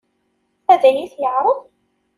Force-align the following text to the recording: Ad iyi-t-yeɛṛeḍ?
Ad 0.71 0.83
iyi-t-yeɛṛeḍ? 0.89 1.57